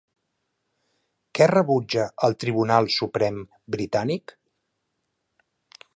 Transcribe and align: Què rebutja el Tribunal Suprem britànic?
Què 1.39 1.47
rebutja 1.51 2.07
el 2.29 2.37
Tribunal 2.45 2.91
Suprem 2.97 3.37
britànic? 3.77 4.35